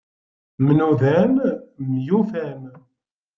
[0.65, 1.33] Mnudan,
[1.91, 2.61] myufan.